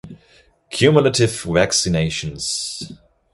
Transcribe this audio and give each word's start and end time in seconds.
Cumulative 0.71 1.43
vaccinations 1.45 2.89